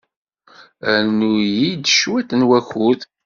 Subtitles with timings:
[1.05, 2.99] Rnu-iyi-d cwiṭ n wakud.